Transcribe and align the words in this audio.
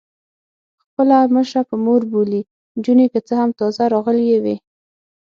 خپله 0.83 1.17
مشره 1.35 1.61
په 1.69 1.75
مور 1.85 2.01
بولي، 2.11 2.41
نجونې 2.75 3.05
که 3.13 3.19
څه 3.27 3.33
هم 3.41 3.49
تازه 3.59 3.83
راغلي 3.93 4.27
وې. 4.43 4.55